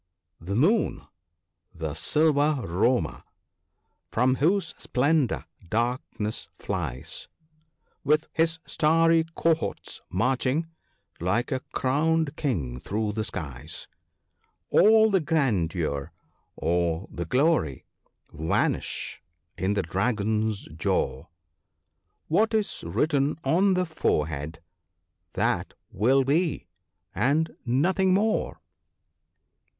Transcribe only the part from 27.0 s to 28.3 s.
and nothing